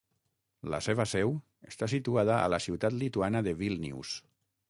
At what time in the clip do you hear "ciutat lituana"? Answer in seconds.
2.67-3.43